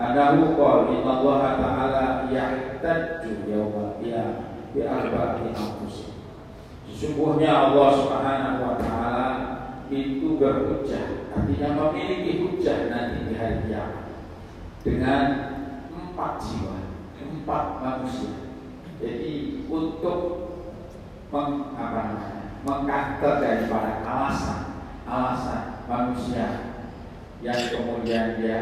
anahu 0.00 0.56
qala 0.56 0.88
inna 0.96 1.12
Allah 1.20 1.40
ta'ala 1.60 2.04
yahtajju 2.32 3.44
yawmal 3.44 4.00
qiyamah 4.00 4.56
bi 4.72 4.80
arba'ati 4.80 5.52
anfus. 5.52 6.16
Sesungguhnya 6.88 7.52
Allah 7.52 7.88
Subhanahu 8.00 8.58
wa 8.64 8.74
taala 8.80 9.28
itu 9.92 10.40
berhujjah 10.40 11.28
artinya 11.36 11.68
memiliki 11.76 12.48
hujah 12.48 12.88
nanti 12.88 13.28
di 13.28 13.34
hari 13.36 13.68
kiamat 13.68 14.08
dengan 14.80 15.24
empat 15.92 16.32
jiwa, 16.40 16.80
empat 17.20 17.64
manusia. 17.84 18.48
Jadi 19.04 19.68
untuk 19.68 20.48
meng, 21.28 21.76
apa 21.76 22.02
mengkanter 22.64 23.34
daripada 23.44 24.00
alasan 24.00 24.60
alasan 25.04 25.69
manusia 25.90 26.46
yang 27.42 27.58
kemudian 27.74 28.38
dia 28.38 28.58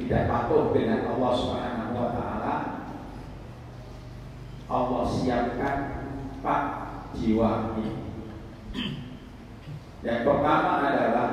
tidak 0.00 0.24
patuh 0.24 0.72
dengan 0.72 1.04
Allah 1.12 1.32
Subhanahu 1.36 1.92
wa 1.92 2.08
taala 2.16 2.54
Allah 4.70 5.02
siapkan 5.04 5.76
empat 6.40 6.62
jiwa 7.18 7.76
ini. 7.76 7.90
Yang 10.00 10.20
pertama 10.24 10.80
adalah 10.80 11.28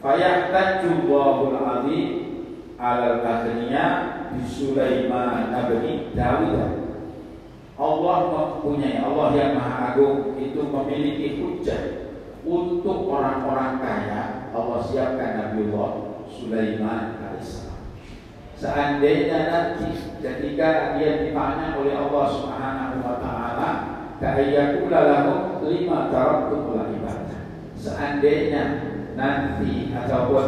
Fayahtaju 0.00 1.12
Azim 1.60 2.08
alal 2.80 3.20
akhirnya 3.20 3.84
bi 4.32 4.40
Sulaiman 4.48 5.52
bin 5.68 6.16
Dawud. 6.16 6.56
Allah 7.76 8.18
mempunyai 8.32 9.04
Allah 9.04 9.28
yang 9.36 9.52
Maha 9.60 9.92
Agung 9.92 10.40
itu 10.40 10.60
memiliki 10.64 11.44
hujah 11.44 12.00
untuk 12.48 13.12
orang-orang 13.12 13.76
kaya. 13.80 14.39
Allah 14.50 14.78
siapkan 14.82 15.32
Nabiullah 15.38 15.90
Sulaiman 16.26 17.18
alaihissalam. 17.18 17.80
Seandainya 18.58 19.38
nanti 19.48 19.88
ketika 20.20 21.00
dia 21.00 21.24
ditanya 21.24 21.80
oleh 21.80 21.94
Allah 21.96 22.24
Subhanahu 22.28 22.96
wa 23.00 23.16
taala, 23.22 23.68
ta'ayyakula 24.20 25.00
lahum 25.00 25.64
lima 25.64 26.12
taraktum 26.12 26.76
ibadah. 26.76 27.40
Seandainya 27.78 28.62
nanti 29.16 29.90
ataupun 29.96 30.46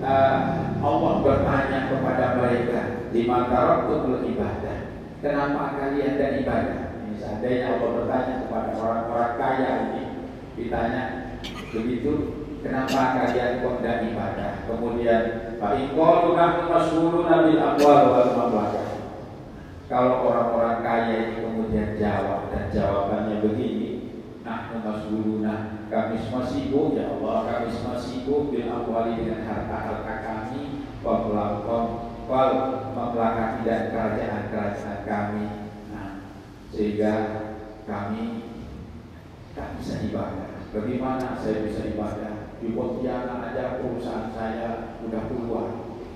uh, 0.00 0.38
Allah 0.84 1.12
bertanya 1.24 1.78
kepada 1.92 2.24
mereka 2.40 2.80
di 3.14 3.24
taraktum 3.24 4.20
ibadah 4.26 4.78
kenapa 5.24 5.80
kalian 5.80 6.20
dan 6.20 6.42
ibadah 6.44 6.80
seandainya 7.16 7.78
Allah 7.78 7.90
bertanya 8.02 8.34
kepada 8.44 8.70
orang-orang 8.76 9.32
kaya 9.40 9.70
ini 9.88 10.04
ditanya 10.58 11.02
begitu 11.72 12.43
kenapa 12.64 13.00
kalian 13.20 13.60
dan 13.84 13.98
ibadah? 14.08 14.52
Kemudian 14.64 15.22
Pak 15.60 15.72
Iqalu 15.76 16.28
nahnu 16.32 16.62
mas'uluna 16.72 17.34
bil 17.44 17.60
amwal 17.60 18.00
wal 18.08 18.30
mamlakah 18.32 18.94
kalau 19.84 20.24
orang-orang 20.32 20.80
kaya 20.80 21.14
ini 21.28 21.44
kemudian 21.44 21.94
jawab 22.00 22.48
dan 22.48 22.72
jawabannya 22.72 23.44
begini 23.44 23.90
nahnu 24.40 24.80
mas'uluna. 24.80 25.86
Kami 25.92 26.16
semua 26.18 26.42
sibuk 26.48 26.96
ya 26.96 27.12
Allah 27.14 27.46
kami 27.46 27.68
semua 27.70 28.00
sibuk 28.00 28.50
bil 28.50 28.66
amwali 28.66 29.22
dengan 29.22 29.44
harta-harta 29.46 30.14
kami 30.24 30.88
wa 31.04 31.28
wal 32.24 32.58
memlakati 32.96 33.60
dan 33.68 33.92
kerajaan-kerajaan 33.92 35.00
kami. 35.04 35.46
Nah, 35.92 36.10
sehingga 36.72 37.14
kami 37.84 38.50
tak 39.52 39.78
bisa 39.78 40.00
ibadah. 40.10 40.50
Bagaimana 40.72 41.38
saya 41.38 41.62
bisa 41.62 41.86
ibadah 41.92 42.33
di 42.64 42.72
Pontianak 42.72 43.52
aja 43.52 43.76
perusahaan 43.76 44.32
saya 44.32 44.96
udah 45.04 45.22
keluar 45.28 45.68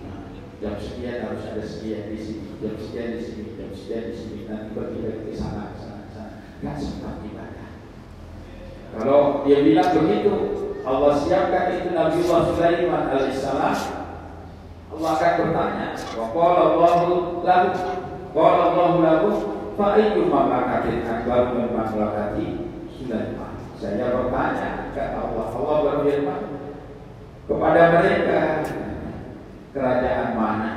nah, 0.09 0.33
jam 0.65 0.81
sekian 0.81 1.29
harus 1.29 1.45
ada 1.45 1.61
sekian 1.61 2.09
di 2.09 2.17
sini 2.17 2.57
jam 2.65 2.73
sekian 2.81 3.09
di 3.13 3.21
sini 3.21 3.45
jam 3.61 3.71
sekian 3.77 4.03
di 4.09 4.15
sini 4.17 4.39
nanti 4.49 4.73
pergi 4.73 5.29
ke 5.29 5.37
sana 5.37 5.77
ke 5.77 5.79
sana 5.85 6.01
ke 6.09 6.11
sana 6.17 6.33
nggak 6.65 6.77
sempat 6.81 7.21
ibadah 7.21 7.69
kalau 8.97 9.45
dia 9.45 9.61
bilang 9.61 9.93
begitu, 9.93 10.35
Allah 10.89 11.13
siapkan 11.21 11.77
itu 11.77 11.93
Nabi 11.93 12.25
Sulaiman 12.25 13.13
alaihissalam. 13.13 13.77
Allah 14.89 15.11
akan 15.21 15.33
bertanya, 15.45 15.89
wa 16.17 16.27
qala 16.33 16.61
Allahu 16.73 17.45
lahu 17.45 17.69
qala 18.33 18.61
Allahu 18.73 18.97
lahu 19.05 19.29
fa 19.77 20.01
ayyu 20.01 20.27
mamlakatin 20.33 21.05
akbar 21.05 21.53
min 21.53 21.69
mamlakati 21.77 22.47
Sulaiman. 22.97 23.58
Saya 23.79 24.11
bertanya 24.11 24.91
kata 24.91 25.23
Allah, 25.23 25.47
Allah 25.55 25.79
berfirman 25.87 26.43
kepada 27.47 27.83
mereka 27.95 28.41
kerajaan 29.71 30.31
mana 30.35 30.71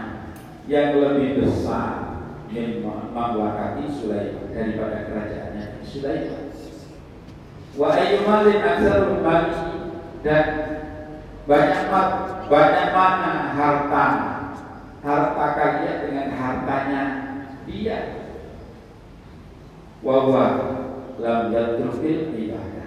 yang 0.70 1.02
lebih 1.02 1.42
besar 1.42 2.22
min 2.54 2.86
mamlakati 2.86 3.90
Sulaiman 3.90 4.54
daripada 4.54 5.10
kerajaannya 5.10 5.82
Sulaiman? 5.82 6.54
Wa 7.74 7.90
ayyumalin 7.90 8.62
aksarul 8.62 9.26
mali 9.26 9.58
dan 10.22 10.46
banyak 11.50 11.82
banyak 12.54 12.88
mana 12.94 13.34
harta 13.58 14.06
harta 15.02 15.46
kalian 15.58 15.98
dengan 16.06 16.30
hartanya 16.38 17.04
dia. 17.66 18.30
Wa 20.06 20.30
lam 21.18 21.54
yatrufil 21.54 22.34
ibadah 22.34 22.81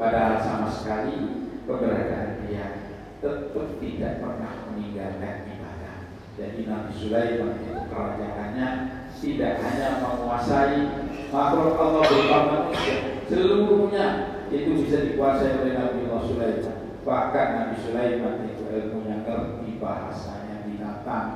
padahal 0.00 0.40
sama 0.40 0.68
sekali 0.72 1.44
keberadaan 1.68 2.48
dia 2.48 2.96
tetap 3.20 3.68
tidak 3.76 4.12
pernah 4.24 4.52
meninggalkan 4.72 5.44
ibadah 5.44 5.96
jadi 6.40 6.60
Nabi 6.64 6.92
Sulaiman 6.96 7.60
itu 7.60 7.84
kerajaannya 7.92 8.68
tidak 9.20 9.54
hanya 9.60 9.88
menguasai 10.00 10.80
makhluk 11.28 11.76
Allah 11.76 12.02
berupa 12.08 12.38
manusia 12.48 13.20
seluruhnya 13.28 14.06
itu 14.50 14.82
bisa 14.82 15.06
dikuasai 15.06 15.62
oleh 15.62 15.78
Nabi 15.78 16.10
Allah 16.10 16.22
Sulaiman. 16.26 16.76
Bahkan 17.06 17.46
Nabi 17.54 17.74
Sulaiman 17.78 18.34
itu 18.50 18.66
ilmunya 18.66 19.22
ngerti 19.22 19.78
bahasanya 19.78 20.66
binatang, 20.66 21.28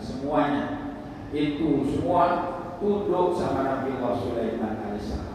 semuanya 0.00 0.96
itu 1.30 1.84
semua 1.86 2.24
tunduk 2.80 3.36
sama 3.36 3.60
Nabi 3.62 4.00
Allah 4.00 4.14
Sulaiman 4.18 4.72
alaihissalam. 4.88 5.31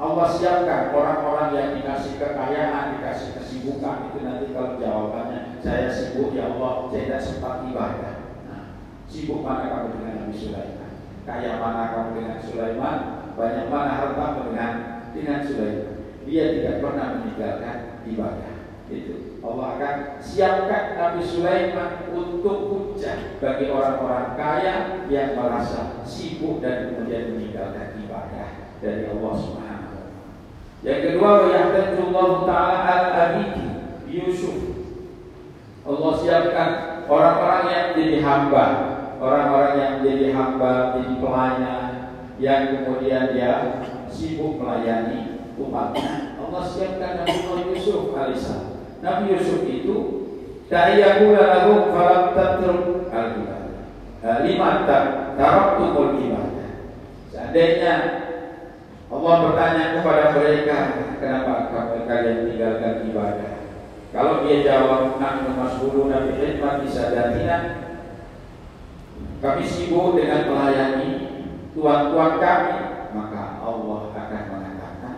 Allah 0.00 0.28
siapkan 0.32 0.96
orang-orang 0.96 1.50
yang 1.52 1.68
dikasih 1.76 2.16
kekayaan, 2.16 2.96
dikasih 2.96 3.36
kesibukan 3.36 4.08
itu 4.08 4.18
nanti 4.24 4.46
kalau 4.56 4.80
jawabannya 4.80 5.60
saya 5.60 5.92
sibuk 5.92 6.32
ya 6.32 6.48
Allah, 6.56 6.88
saya 6.88 7.02
tidak 7.04 7.22
sempat 7.22 7.54
ibadah. 7.68 8.14
Nah, 8.48 8.62
Sibuk 9.04 9.44
mana 9.44 9.68
kamu 9.68 10.00
dengan 10.00 10.14
Nabi 10.24 10.34
Sulaiman? 10.34 10.92
Kaya 11.28 11.50
mana 11.60 11.82
kamu 11.92 12.10
dengan 12.18 12.38
Sulaiman? 12.40 12.98
Banyak 13.36 13.66
mana 13.68 13.92
hartamu 14.00 14.40
dengan 14.50 14.72
dengan 15.12 15.38
Sulaiman? 15.44 15.92
Dia 16.24 16.44
tidak 16.56 16.76
pernah 16.80 17.06
meninggalkan 17.20 17.76
ibadah. 18.08 18.52
Itu 18.92 19.40
Allah 19.40 19.66
akan 19.78 19.96
siapkan 20.20 20.84
Nabi 20.98 21.22
Sulaiman 21.24 22.10
untuk 22.12 22.58
hujah 22.70 23.40
bagi 23.40 23.66
orang-orang 23.72 24.36
kaya 24.36 25.06
yang 25.08 25.34
merasa 25.38 26.02
sibuk 26.04 26.60
dan 26.60 26.92
kemudian 26.92 27.34
meninggalkan 27.34 27.96
ibadah 28.04 28.76
dari 28.82 29.08
Allah 29.08 29.34
Subhanahu 29.38 29.71
Yang 30.82 31.00
kedua, 31.14 31.46
Allah 31.46 32.30
taala 32.42 32.78
al-abidi 32.90 33.66
Yusuf. 34.10 34.58
Allah 35.82 36.12
siapkan 36.18 36.70
orang-orang 37.06 37.64
yang 37.70 37.86
jadi 37.94 38.18
hamba, 38.22 38.66
orang-orang 39.22 39.74
yang 39.78 39.94
jadi 40.02 40.26
hamba, 40.34 40.98
jadi 40.98 41.14
pelayan, 41.22 41.90
yang 42.42 42.62
kemudian 42.74 43.34
dia 43.34 43.52
sibuk 44.10 44.58
melayani 44.58 45.46
umatnya. 45.54 46.38
Allah 46.42 46.62
siapkan 46.66 47.22
Nabi 47.22 47.70
Yusuf 47.70 48.14
alaihissalam. 48.18 48.82
Nabi 49.02 49.34
Yusuf 49.38 49.62
itu 49.66 49.96
ta'iyakula 50.66 51.42
lahu 51.62 51.94
falam 51.94 52.34
tatruk 52.34 53.10
al-ibadah. 53.10 53.86
Lima 54.46 54.86
taraktumul 54.86 56.18
ibadah. 56.22 56.70
Seandainya 57.30 57.94
Allah 59.12 59.34
bertanya 59.44 59.84
kepada 60.00 60.24
mereka, 60.32 60.78
kenapa 61.20 61.68
kalian 62.08 62.48
tinggalkan 62.48 63.12
ibadah? 63.12 63.52
Kalau 64.08 64.40
dia 64.48 64.64
jawab, 64.64 65.20
nahnu 65.20 65.52
mas'uluna 65.52 66.24
bi 66.24 66.32
khidmati 66.40 66.88
sadatina, 66.88 67.56
kami 69.44 69.62
sibuk 69.68 70.16
dengan 70.16 70.48
melayani 70.48 71.10
tuan-tuan 71.76 72.40
kami, 72.40 72.76
maka 73.12 73.60
Allah 73.60 74.00
akan 74.16 74.42
mengatakan, 74.48 75.16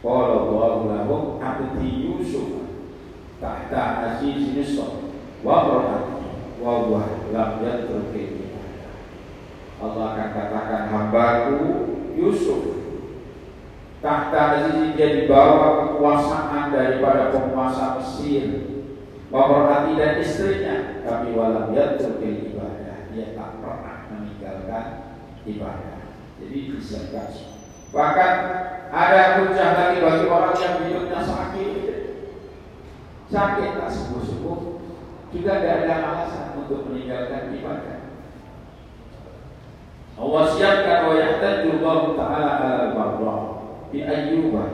Qala 0.00 0.34
Allahu 0.40 0.80
lahum 0.88 1.22
abdi 1.44 2.08
Yusuf 2.08 2.72
tahta 3.36 4.16
aziz 4.16 4.56
Misr 4.56 5.12
wa 5.44 5.68
rahmati 5.68 6.24
wa 6.56 6.88
huwa 6.88 7.04
lam 7.36 7.52
Allah 9.80 10.04
akan 10.12 10.28
katakan 10.36 10.82
hambaku 10.92 11.60
Yusuf 12.16 12.80
tahta 14.00 14.40
aziz 14.56 14.96
dia 14.96 15.08
dibawa 15.22 15.84
kekuasaan 15.86 16.72
daripada 16.72 17.28
penguasa 17.30 18.00
Mesir. 18.00 18.44
Wa 19.30 19.46
rahmati 19.46 19.94
dan 19.94 20.18
istrinya 20.18 21.06
tapi 21.06 21.30
walam 21.38 21.70
yatruki 21.70 22.50
ibadah 22.50 23.06
dia 23.14 23.30
tak 23.38 23.62
pernah 23.62 24.10
meninggalkan 24.10 24.86
ibadah. 25.46 26.02
Jadi 26.42 26.58
disiapkan 26.74 27.28
bahkan 27.94 28.34
ada 28.90 29.38
hujah 29.38 29.70
lagi 29.78 30.02
bagi 30.02 30.26
orang 30.26 30.56
yang 30.58 30.74
hidupnya 30.82 31.20
sakit. 31.22 31.74
Sakit 33.30 33.70
tak 33.78 33.90
sembuh-sembuh. 33.94 34.60
Juga 35.30 35.62
tidak 35.62 35.86
ada 35.86 35.94
alasan 36.10 36.58
untuk 36.58 36.90
meninggalkan 36.90 37.54
ibadah. 37.54 37.98
Allah 40.18 40.44
siapkan 40.50 41.06
wa 41.06 41.14
yahtaju 41.14 41.70
Allah 41.80 42.00
Ta'ala 42.18 42.50
al-barra 42.90 43.59
bi 43.90 44.06
ayyuba 44.06 44.64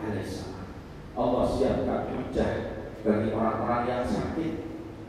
alaihissalam. 0.00 0.68
Allah 1.16 1.44
siapkan 1.48 2.12
hujah 2.14 2.52
bagi 3.02 3.28
orang-orang 3.32 3.82
yang 3.88 4.04
sakit 4.04 4.52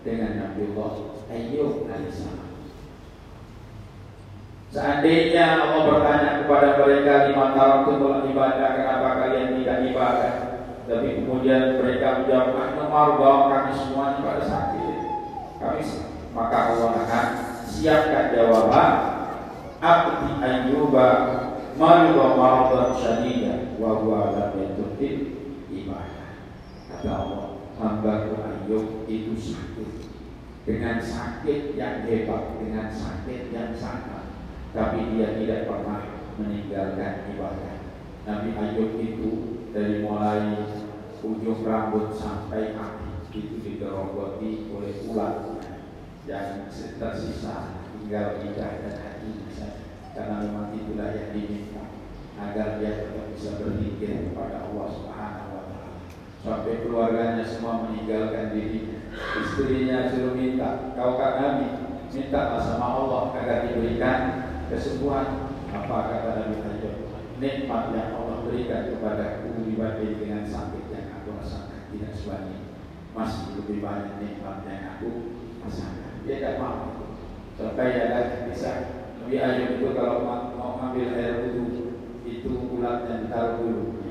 dengan 0.02 0.32
Nabi 0.40 0.72
Allah 0.74 0.94
Ayyub 1.30 1.86
alaihissalam. 1.92 2.50
Seandainya 4.70 5.66
Allah 5.66 5.82
bertanya 5.82 6.32
kepada 6.46 6.78
mereka 6.78 7.34
lima 7.34 7.58
tahun 7.58 7.80
itu 7.90 8.08
ibadah, 8.32 8.70
kenapa 8.78 9.10
kalian 9.18 9.58
tidak 9.58 9.78
ibadah? 9.90 10.34
Tapi 10.86 11.22
kemudian 11.22 11.78
mereka 11.82 12.22
menjawab, 12.22 12.54
"Nahnu 12.54 12.86
bahwa 12.90 13.50
kami 13.50 13.72
semuanya 13.74 14.22
pada 14.26 14.44
sakit." 14.46 14.98
Kami 15.58 15.82
maka 16.34 16.58
Allah 16.72 16.92
akan 17.04 17.28
siapkan 17.66 18.32
jawaban 18.32 18.94
abdi 19.82 20.32
ayyuba 20.40 21.08
marida 21.80 22.36
maradan 22.36 22.92
syadida 22.92 23.80
wa 23.80 24.04
huwa 24.04 24.36
lam 24.36 24.52
yatutil 24.60 25.20
ibadah. 25.72 26.44
Kata 26.92 27.08
Allah, 27.08 27.48
hamba 27.80 28.28
Ayub 28.36 29.08
itu 29.08 29.40
sakit 29.40 30.12
dengan 30.68 31.00
sakit 31.00 31.80
yang 31.80 32.04
hebat, 32.04 32.60
dengan 32.60 32.92
sakit 32.92 33.56
yang 33.56 33.72
sangat, 33.72 34.28
tapi 34.76 35.16
dia 35.16 35.40
tidak 35.40 35.72
pernah 35.72 36.04
meninggalkan 36.36 37.32
ibadah. 37.32 37.76
Nabi 38.28 38.50
Ayub 38.60 39.00
itu 39.00 39.32
dari 39.72 40.04
mulai 40.04 40.68
ujung 41.24 41.64
rambut 41.64 42.12
sampai 42.12 42.76
kaki 42.76 43.40
itu 43.40 43.56
digerogoti 43.64 44.68
oleh 44.76 45.00
ular 45.08 45.64
yang 46.28 46.68
tersisa 46.74 47.88
tinggal 47.96 48.42
lidah 48.44 48.72
dan 48.84 48.96
hati 49.00 49.32
saja 49.54 49.79
karena 50.16 50.36
memang 50.46 50.74
itulah 50.74 51.10
yang 51.14 51.30
diminta 51.36 51.84
agar 52.40 52.80
dia 52.80 52.92
tetap 53.04 53.26
bisa 53.36 53.60
berpikir 53.60 54.32
kepada 54.32 54.70
Allah 54.70 54.88
Subhanahu 54.90 55.50
wa 55.54 55.64
taala. 55.68 55.94
Sampai 56.40 56.82
keluarganya 56.82 57.44
semua 57.44 57.84
meninggalkan 57.88 58.56
dirinya 58.56 59.00
istrinya 59.42 60.08
suruh 60.08 60.38
minta 60.38 60.94
kau 60.94 61.18
kan 61.18 61.34
kami 61.42 61.68
minta 62.14 62.42
sama 62.62 62.86
Allah 62.86 63.22
agar 63.38 63.58
diberikan 63.70 64.20
kesembuhan. 64.72 65.52
Apa 65.70 66.10
kata 66.10 66.30
Nabi 66.50 66.66
Ayub 66.66 66.96
nikmat 67.38 67.94
yang 67.94 68.18
Allah 68.18 68.42
berikan 68.42 68.90
kepada 68.90 69.46
dibanding 69.46 70.18
dengan 70.18 70.44
sakit 70.44 70.86
yang 70.90 71.08
aku 71.22 71.38
rasakan. 71.38 71.80
Tidak 71.94 72.12
sebanyak 72.18 72.62
masih 73.14 73.62
lebih 73.62 73.78
banyak 73.86 74.18
nikmat 74.18 74.66
yang 74.66 74.98
aku 74.98 75.10
rasakan. 75.62 76.26
Dia 76.26 76.36
tidak 76.42 76.56
mau. 76.58 77.06
Sampai 77.54 77.96
ada 77.96 78.48
bisa 78.48 78.69
lebih 79.30 79.46
ayam 79.46 79.78
itu 79.78 79.94
kalau 79.94 80.26
mau 80.26 80.82
ambil 80.90 81.14
air 81.14 81.54
wudhu 81.54 82.02
itu 82.26 82.50
ulatnya 82.50 83.30
ditaruh 83.30 83.62
dulu 83.62 84.02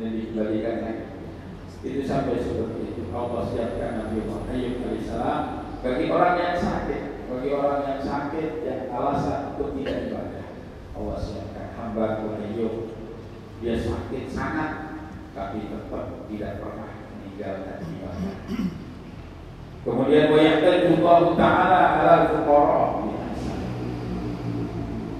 ini 0.00 0.16
dikembalikan 0.16 0.80
lagi. 0.80 1.04
Itu 1.84 2.00
sampai 2.08 2.40
seperti 2.40 2.96
itu. 2.96 3.12
Allah 3.12 3.52
siapkan 3.52 4.00
Nabi 4.00 4.24
Muhammad 4.24 4.80
alaihissalam 4.80 5.40
bagi 5.84 6.08
orang 6.08 6.34
yang 6.40 6.56
sakit 6.56 7.02
bagi 7.28 7.48
orang 7.52 7.80
yang 7.84 8.00
sakit 8.00 8.48
yang 8.64 8.80
alasan 8.96 9.52
untuk 9.52 9.76
tidak 9.76 10.08
ibadah 10.08 10.48
Allah 10.96 11.18
siapkan. 11.20 11.68
Hamba 11.76 12.24
Ayub 12.40 12.96
dia 13.60 13.76
sakit 13.76 14.24
sangat 14.32 14.72
tapi 15.36 15.68
tetap 15.68 16.32
tidak 16.32 16.64
pernah 16.64 16.96
meninggalkan 17.12 17.76
ibadah. 17.92 18.36
Kemudian 19.84 20.32
wayahtan 20.32 20.96
Allah 21.04 21.20
Taala 21.36 21.80
ala 22.00 22.16
fuqara. 22.32 23.05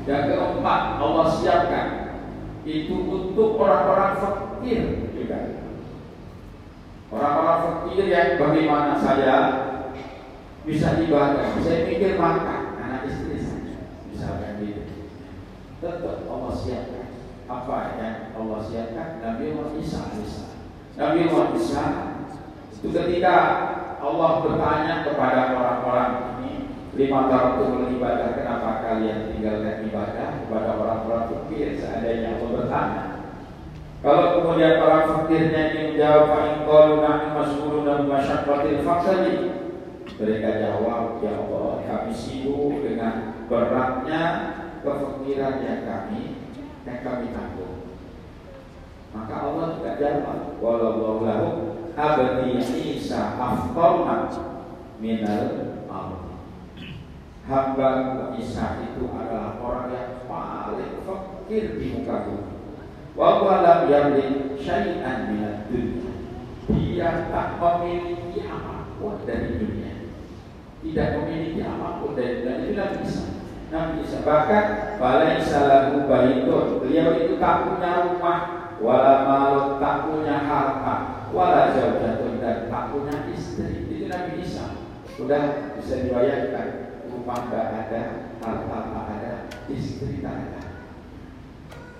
Yang 0.06 0.22
keempat 0.38 0.82
Allah 1.02 1.26
siapkan 1.34 1.86
itu 2.62 2.94
untuk 2.94 3.58
orang-orang 3.58 4.22
fakir 4.22 5.10
juga. 5.10 5.38
Orang-orang 7.10 7.58
fakir 7.62 8.04
yang 8.06 8.38
bagaimana 8.38 8.94
saya 9.02 9.36
bisa 10.62 11.02
ibadah, 11.02 11.58
saya 11.58 11.90
pikir 11.90 12.18
makan 12.18 12.78
anak 12.78 13.06
istri 13.10 13.38
saya, 13.38 13.86
misalkan 14.10 14.62
gitu. 14.62 14.82
Tetap 15.82 16.26
Allah 16.30 16.54
siapkan 16.54 17.06
apa 17.46 17.78
yang 18.02 18.16
Allah 18.34 18.58
siapkan 18.66 19.22
Nabi 19.22 19.54
Muhammad 19.54 19.78
Isa 19.78 20.02
Nabi 20.98 21.30
Muhammad 21.30 21.54
Isa 21.62 21.84
itu 22.74 22.90
ketika 22.90 23.36
Allah 24.02 24.30
bertanya 24.42 25.06
kepada 25.06 25.54
orang-orang 25.54 26.35
lima 26.96 27.28
tahun 27.28 27.50
itu 27.52 27.64
beribadah 27.76 28.28
kenapa 28.32 28.70
kalian 28.80 29.28
tinggalkan 29.30 29.84
ibadah 29.84 30.28
kepada 30.40 30.70
orang-orang 30.80 31.24
fakir 31.28 31.76
seandainya 31.76 32.40
Allah 32.40 32.48
bertanya 32.56 33.04
kalau 34.00 34.26
kemudian 34.40 34.80
orang 34.80 35.04
fakirnya 35.08 35.62
ini 35.72 35.80
menjawab 35.92 36.24
fa'in 36.32 36.56
qalu 36.64 36.94
nahnu 37.04 37.28
mas'uluna 37.36 37.94
masyaqqatil 38.08 38.80
fakri 38.80 39.34
mereka 40.16 40.48
jawab 40.64 41.20
ya 41.20 41.32
Allah 41.36 41.84
kami 41.84 42.12
sibuk 42.16 42.80
dengan 42.80 43.36
beratnya 43.52 44.22
kefakiran 44.80 45.54
yang 45.60 45.82
kami 45.84 46.22
yang 46.86 47.00
kami 47.02 47.26
tanggung. 47.34 47.82
Maka 49.10 49.34
Allah 49.34 49.64
juga 49.74 49.92
jawab, 49.98 50.40
wallahu 50.62 51.24
lahu 51.26 51.48
abdi 51.98 52.62
Isa 52.62 53.34
afqalna 53.36 54.30
minal. 55.02 55.75
Hamba 57.46 58.34
Isa 58.34 58.82
itu 58.82 59.06
adalah 59.06 59.62
orang 59.62 59.94
yang 59.94 60.26
paling 60.26 60.98
fakir 61.06 61.78
di 61.78 61.94
muka 61.94 62.26
bumi. 62.26 62.58
Wa 63.14 63.62
lam 63.62 63.86
yamlik 63.86 64.58
syai'an 64.58 65.30
minad 65.30 65.70
dunya. 65.70 66.10
Dia 66.66 67.30
tak 67.30 67.62
memiliki 67.62 68.42
apa 68.50 68.90
pun 68.98 69.22
dari 69.22 69.62
dunia. 69.62 69.94
tidak 70.82 71.08
memiliki 71.22 71.62
apa 71.62 72.02
pun 72.02 72.18
dari 72.18 72.42
itu 72.42 72.74
Nabi 72.74 72.98
Isa. 73.06 73.24
Nabi 73.70 74.02
Isa 74.02 74.18
bahkan 74.26 74.98
balai 74.98 75.38
salahu 75.38 76.02
baitun. 76.10 76.82
Beliau 76.82 77.14
itu 77.14 77.38
tak 77.38 77.62
punya 77.62 78.10
rumah, 78.10 78.74
wala 78.82 79.22
malu 79.22 79.78
tak 79.78 80.10
punya 80.10 80.42
harta, 80.42 81.30
wala 81.30 81.70
zaujatun 81.70 82.42
dan 82.42 82.66
tak 82.66 82.90
punya 82.90 83.22
istri. 83.30 83.86
Itu 83.86 84.10
Nabi 84.10 84.42
Isa. 84.42 84.82
Sudah 85.14 85.72
bisa 85.78 86.04
dibayangkan 86.04 86.75
rumah 87.26 87.50
tak 87.50 87.90
ada, 87.90 88.02
harta 88.38 88.78
tak 88.94 89.06
ada, 89.18 89.32
istri 89.66 90.22
tak 90.22 90.46
ada. 90.46 90.62